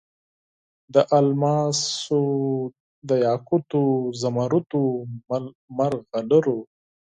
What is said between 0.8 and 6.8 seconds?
د الماسو، دیاقوتو، زمرودو، مرغلرو